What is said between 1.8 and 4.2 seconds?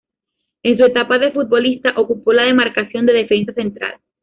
ocupó la demarcación de defensa central.